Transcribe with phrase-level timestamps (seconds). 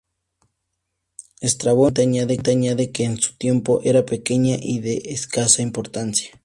[1.41, 6.31] Estrabón únicamente añade que en su tiempo era pequeña y de escasa importancia.